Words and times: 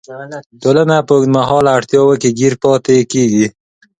ټولنه 0.63 0.95
په 1.07 1.11
اوږدمهاله 1.15 1.69
اړتیاوو 1.77 2.19
کې 2.21 2.29
ګیر 2.39 2.53
پاتې 2.63 2.97
کیږي. 3.11 3.45